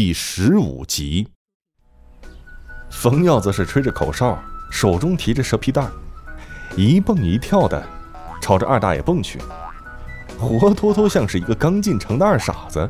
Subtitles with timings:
[0.00, 1.26] 第十五集。
[2.88, 4.38] 冯耀则是吹着口哨，
[4.70, 5.88] 手中提着蛇皮袋，
[6.76, 7.84] 一蹦一跳的
[8.40, 9.40] 朝着二大爷蹦去，
[10.38, 12.88] 活脱脱像是一个刚进城的二傻子。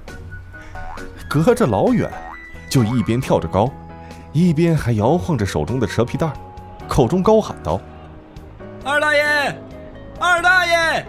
[1.30, 2.12] 隔着老远，
[2.68, 3.72] 就一边跳着高，
[4.34, 6.30] 一边还摇晃着手中的蛇皮袋，
[6.86, 7.80] 口中高喊道
[8.84, 9.58] ：“二大爷，
[10.20, 11.06] 二大爷，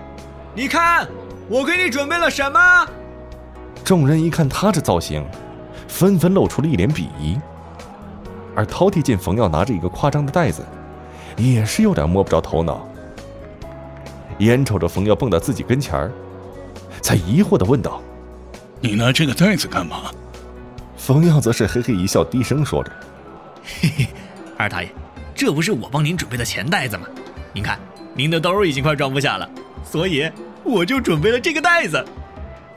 [0.56, 1.06] 你看
[1.50, 2.88] 我给你准备了什么？”
[3.84, 5.28] 众人一看他这造型，
[5.90, 7.38] 纷纷露出了一脸鄙夷。
[8.56, 10.66] 而饕餮见冯耀拿着一个夸张的袋子，
[11.36, 12.88] 也是有点摸不着头脑。
[14.38, 16.12] 眼瞅着冯耀蹦到自己跟前儿，
[17.02, 18.02] 才疑惑地问道
[18.80, 20.04] ：“你拿这个袋子干嘛？”
[20.96, 22.92] 冯耀则是嘿嘿一笑，低声说着
[23.82, 24.08] ：“嘿嘿，
[24.58, 24.90] 二大爷，
[25.36, 27.08] 这不是我帮您准备的钱袋子吗？
[27.54, 27.80] 您看，
[28.14, 29.50] 您的兜已经快装不下了，
[29.84, 30.30] 所以
[30.64, 32.06] 我就准备了这个袋子。”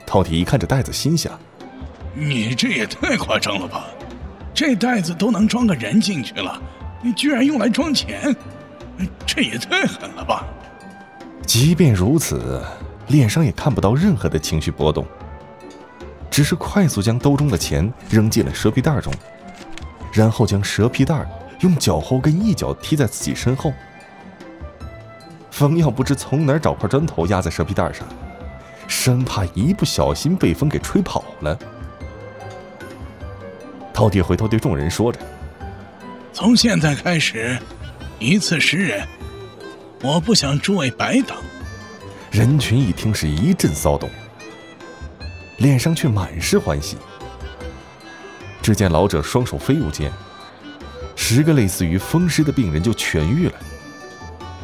[0.07, 1.37] 饕餮一看这袋子，心想
[2.13, 3.85] ：“你这也太夸张了吧！
[4.53, 6.61] 这袋子都能装个人进去了，
[7.01, 8.35] 你居然用来装钱，
[9.25, 10.45] 这也太狠了吧！”
[11.45, 12.63] 即便如此，
[13.07, 15.05] 脸上也看不到任何的情绪波动，
[16.29, 19.11] 只是快速将兜中的钱扔进了蛇皮袋中，
[20.13, 21.25] 然后将蛇皮袋
[21.61, 23.73] 用脚后跟一脚踢在自己身后。
[25.49, 28.07] 风耀不知从哪找块砖头压在蛇皮袋上。
[28.87, 31.57] 生怕一不小心被风给吹跑了。
[33.93, 35.19] 饕餮回头对众人说着
[36.33, 37.57] ：“从现在开始，
[38.19, 39.07] 一次十人，
[40.01, 41.37] 我不想诸位白等。”
[42.31, 44.09] 人群一听是一阵骚动，
[45.57, 46.97] 脸上却满是欢喜。
[48.61, 50.11] 只见老者双手飞舞间，
[51.15, 53.53] 十个类似于风湿的病人就痊愈了，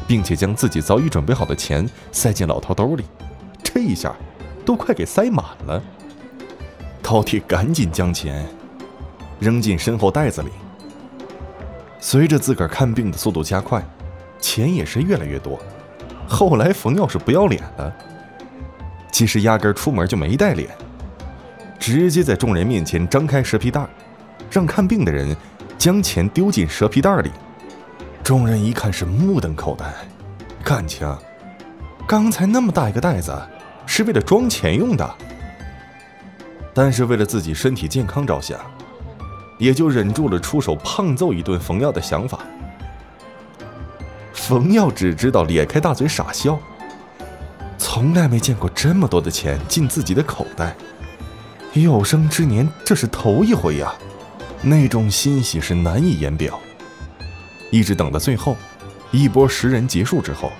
[0.08, 3.04] 并且将自己早已准备好的钱塞进老头兜里。
[3.62, 4.12] 这一下，
[4.66, 5.80] 都快给塞满了。
[7.00, 8.44] 饕餮赶紧将钱
[9.40, 10.50] 扔进身后袋子里。
[11.98, 13.84] 随着自个儿看病的速度加快，
[14.38, 15.58] 钱也是越来越多。
[16.28, 17.92] 后来冯耀是不要脸了，
[19.10, 20.70] 其实压根出门就没带脸，
[21.78, 23.84] 直接在众人面前张开蛇皮袋，
[24.50, 25.36] 让看病的人
[25.76, 27.30] 将钱丢进蛇皮袋里。
[28.22, 29.92] 众人一看是目瞪口呆，
[30.62, 31.12] 感情
[32.06, 33.36] 刚才那么大一个袋子。
[33.86, 35.16] 是为了装钱用的，
[36.72, 38.56] 但是为了自己身体健康着想，
[39.60, 42.40] 也就忍住了出手胖揍一顿冯耀的想法。
[44.32, 46.58] 冯耀只知道咧开大嘴傻笑，
[47.78, 50.74] 从来没见过这么多的钱进自己的口袋，
[51.74, 53.94] 有生之年这是头一回呀，
[54.60, 56.58] 那种欣喜是难以言表。
[57.70, 58.56] 一直等到最后，
[59.12, 60.50] 一波十人结束之后，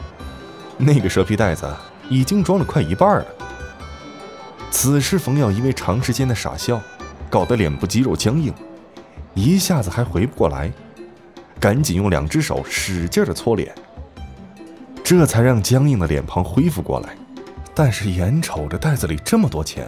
[0.78, 1.66] 那个蛇皮袋子。
[2.12, 3.26] 已经装了快一半了。
[4.68, 6.80] 此时，冯耀因为长时间的傻笑，
[7.30, 8.52] 搞得脸部肌肉僵硬，
[9.34, 10.70] 一下子还回不过来，
[11.58, 13.74] 赶紧用两只手使劲的搓脸，
[15.02, 17.10] 这才让僵硬的脸庞恢复过来。
[17.74, 19.86] 但是眼瞅着袋子里这么多钱，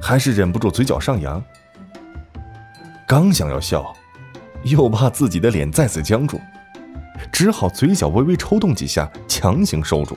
[0.00, 1.42] 还是忍不住嘴角上扬。
[3.06, 3.94] 刚想要笑，
[4.62, 6.38] 又怕自己的脸再次僵住，
[7.32, 10.16] 只好嘴角微微抽动几下，强行收住。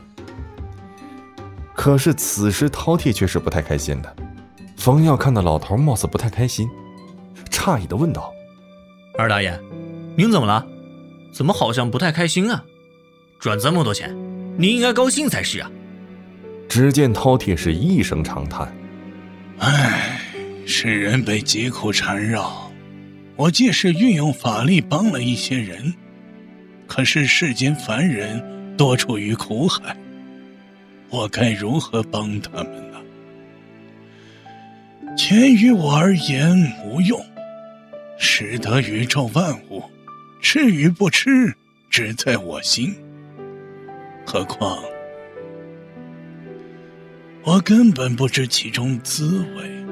[1.74, 4.16] 可是此时，饕餮却是不太开心的。
[4.78, 6.70] 冯耀看到老头貌似不太开心，
[7.62, 8.34] 诧异的问道
[9.20, 9.56] ：“二大爷，
[10.18, 10.66] 您怎么了？
[11.32, 12.66] 怎么好像不太开心啊？
[13.40, 14.18] 赚这么多钱，
[14.58, 15.70] 您应该高兴才是啊！”
[16.68, 18.76] 只见饕餮是一声长叹
[19.62, 20.20] ：“唉，
[20.66, 22.72] 世人被疾苦缠绕，
[23.36, 25.94] 我既是运用法力帮了一些人，
[26.88, 29.96] 可是世间凡人多处于苦海。”
[31.12, 32.98] 我该如何帮他们呢？
[35.16, 37.24] 钱于我而言无用，
[38.34, 39.84] 使得宇宙万物，
[40.42, 41.54] 吃与不吃
[41.90, 42.96] 只在我心。
[44.26, 44.82] 何况
[47.44, 49.86] 我根本不知其中滋味。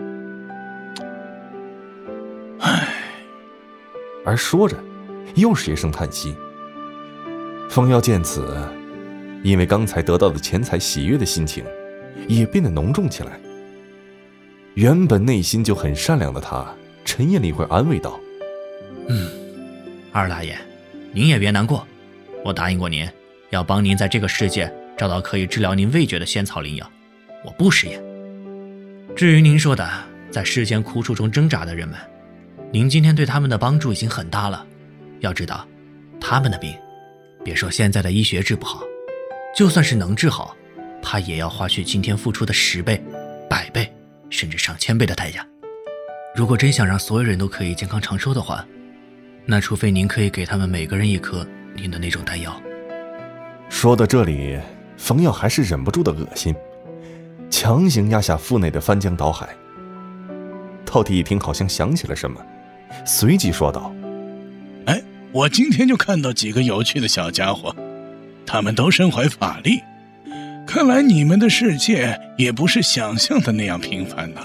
[2.59, 2.87] 唉。
[4.23, 4.81] 而说着，
[5.35, 6.33] 又是一声叹息。
[7.69, 8.57] 风妖见此。
[9.43, 11.65] 因为刚才得到的钱财喜悦的心情，
[12.29, 13.37] 也变得浓重起来。
[14.75, 18.17] 原本内心就很善良的他，沉吟了一会，安慰道
[19.09, 19.27] ：“嗯，
[20.13, 20.55] 二大爷，
[21.11, 21.85] 您也别难过，
[22.45, 23.09] 我答应过您，
[23.49, 26.91] 要帮您在这个世界找到可以治疗您味觉的仙草灵药，
[27.43, 27.99] 我不食言。
[29.15, 29.89] 至于您说的
[30.29, 31.97] 在世间苦楚中挣扎的人们，
[32.71, 34.63] 您今天对他们的帮助已经很大了。
[35.21, 35.67] 要知道，
[36.21, 36.73] 他们的病，
[37.43, 38.83] 别说现在的医学治不好。”
[39.57, 40.55] 就算是能治好，
[41.01, 43.03] 他也要花去今天付出的十倍、
[43.49, 43.91] 百倍，
[44.29, 45.43] 甚至上千倍的代价。
[46.35, 48.63] 如果真想让所有人都可以健康长寿的话，
[49.49, 51.43] 那除非您可以给他们每个人一颗
[51.75, 52.61] 您的那种丹药。
[53.67, 54.59] 说到这里，
[54.95, 56.53] 冯耀还是忍不住的恶心，
[57.49, 59.49] 强行压下腹内的翻江倒海。
[60.85, 62.39] 饕餮一听，好像想起了什么，
[63.07, 63.91] 随即说道
[64.85, 65.01] ：“哎，
[65.31, 67.75] 我今天就看到几个有趣的小家伙，
[68.45, 69.79] 他们都身怀法力。
[70.67, 74.41] 看来你们的世界也不是想象的那样平凡呐。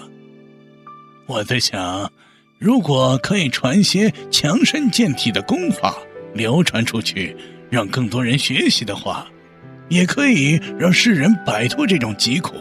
[1.27, 2.11] 我在想，
[2.59, 5.97] 如果可以传些强身健体的功法
[6.35, 7.37] 流传出去，
[7.71, 9.27] 让更多人学习的话，
[9.89, 12.55] 也可以让世人摆脱这种疾苦，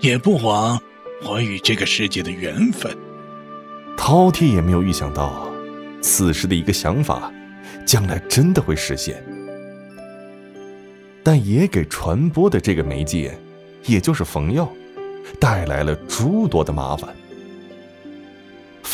[0.00, 0.80] 也不枉。”
[1.26, 2.94] 我与这个世界的缘分，
[3.96, 5.48] 饕餮也没有预想到，
[6.02, 7.32] 此时的一个想法，
[7.86, 9.24] 将来真的会实现。
[11.22, 13.34] 但也给传播的这个媒介，
[13.86, 14.70] 也就是冯耀，
[15.40, 17.08] 带来了诸多的麻烦。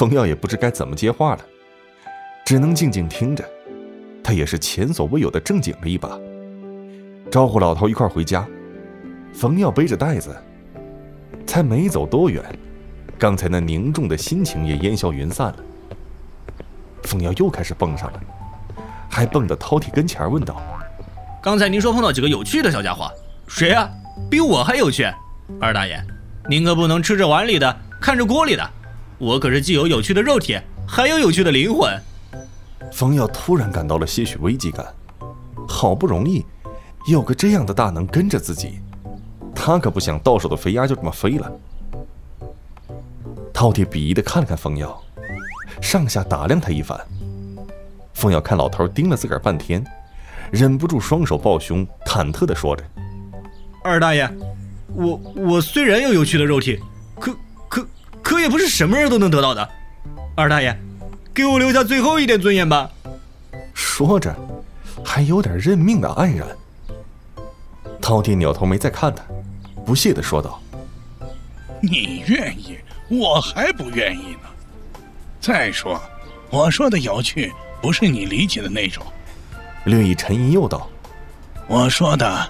[0.00, 1.40] 冯耀也不知该怎么接话了，
[2.46, 3.44] 只能静静听着。
[4.24, 6.18] 他也是前所未有的正经了一把，
[7.30, 8.48] 招呼老头一块回家。
[9.34, 10.34] 冯耀背着袋子。
[11.46, 12.42] 才没走多远，
[13.18, 15.56] 刚才那凝重的心情也烟消云散了。
[17.02, 18.20] 冯耀又开始蹦上了，
[19.10, 20.62] 还蹦到饕餮跟前问道
[21.42, 23.10] ：“刚才您说碰到几个有趣的小家伙，
[23.48, 23.86] 谁啊？
[24.30, 25.06] 比我还有趣？
[25.60, 26.02] 二大爷，
[26.48, 28.70] 您可不能吃着碗里的，看着锅里的。
[29.20, 30.58] 我可是既有有趣的肉体，
[30.88, 31.88] 还有有趣的灵魂。”
[32.90, 34.86] 冯耀突然感到了些许危机感，
[35.68, 36.44] 好不容易
[37.06, 38.80] 有个这样的大能跟着自己。
[39.54, 41.52] 他可不想到手的肥鸭就这么飞了。
[43.52, 44.98] 饕餮鄙夷的看了看冯耀，
[45.82, 46.98] 上下打量他一番。
[48.14, 49.84] 冯耀看老头盯了自个儿半天，
[50.50, 52.82] 忍不住双手抱胸，忐忑的说着
[53.84, 54.28] ：“二大爷，
[54.94, 56.80] 我我虽然有有趣的肉体，
[58.40, 59.68] 也不是什么人都能得到的。
[60.36, 60.76] 二大爷，
[61.32, 62.90] 给我留下最后一点尊严吧。”
[63.74, 64.34] 说着，
[65.04, 66.48] 还有点认命的黯然。
[68.00, 69.22] 饕餮扭头没再看他。
[69.84, 70.60] 不屑地说道
[71.80, 72.78] ：“你愿意，
[73.08, 74.48] 我还不愿意呢。
[75.40, 76.00] 再说，
[76.50, 79.04] 我说的有趣，不是你理解的那种。”
[79.84, 80.88] 略一沉吟，又道
[81.66, 82.48] ：“我说的，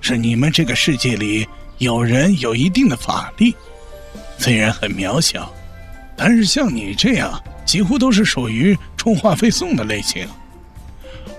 [0.00, 1.46] 是你们这个世界里
[1.78, 3.54] 有人有一定的法力，
[4.40, 5.52] 虽然很渺小，
[6.16, 10.26] 但是像你这样，几乎都是属于充话费送的类型。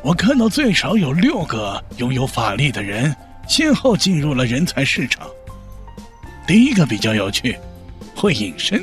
[0.04, 3.14] 我看到最少有六个拥有法力的人。”
[3.48, 5.28] 先后进入了人才市场。
[6.48, 7.58] 第一个比较有趣，
[8.16, 8.82] 会隐身，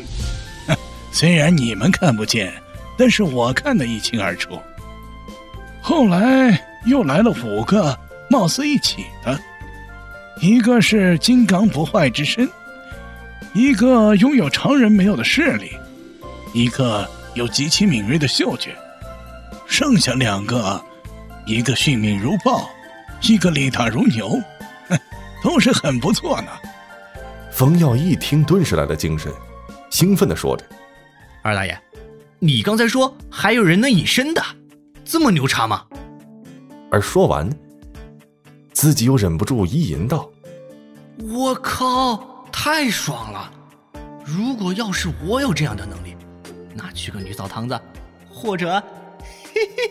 [1.11, 2.53] 虽然你们看不见，
[2.99, 4.59] 但是我看得一清二楚。
[5.81, 7.99] 后来又来了五个
[8.29, 9.41] 貌似一起的，
[10.43, 12.47] 一个是金刚不坏之身，
[13.55, 15.71] 一个拥有常人没有的视力，
[16.53, 18.77] 一个有极其敏锐的嗅觉，
[19.67, 20.81] 剩下两个，
[21.47, 22.69] 一个迅敏如豹，
[23.23, 24.41] 一个力大如牛。
[25.41, 26.49] 都是很不错呢。
[27.53, 29.33] 冯耀一听，顿时来了精神，
[29.89, 30.65] 兴奋的说着
[31.43, 31.79] ：“二大爷，
[32.41, 34.43] 你刚才说还有人能隐身的，
[35.05, 35.85] 这么牛叉吗？”
[36.91, 37.49] 而说完，
[38.73, 40.29] 自己又忍不住一吟道
[41.23, 42.38] ：“我靠，
[42.71, 43.51] 太爽了！
[44.27, 46.15] 如果要是我有这样的能力，
[46.75, 47.81] 那去个女澡堂子，
[48.29, 48.71] 或者……
[49.55, 49.91] 嘿嘿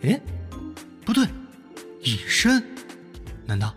[0.00, 0.20] 嘿，哎，
[1.04, 1.26] 不对，
[2.00, 2.64] 隐身？
[3.44, 3.74] 难道？”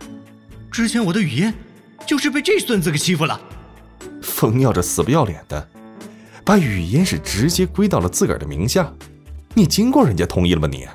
[0.72, 1.52] 之前我的语音
[2.06, 3.38] 就是被这孙子给欺负了。
[4.22, 5.68] 冯耀这死不要脸的，
[6.46, 8.90] 把语音是直接归到了自个儿的名下。
[9.52, 10.66] 你经过人家同意了吗？
[10.66, 10.88] 你。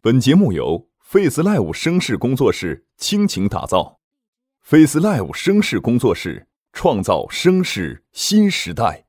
[0.00, 3.98] 本节目由 Face Live 声势工作室倾情打造
[4.68, 9.05] ，Face Live 声势工作室创造声势新时代。